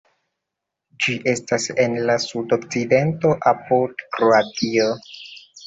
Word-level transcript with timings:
Ĝi 1.05 1.17
estas 1.33 1.67
en 1.83 1.99
la 2.11 2.17
sudokcidento 2.25 3.37
apud 3.55 4.05
Kroatio. 4.19 4.93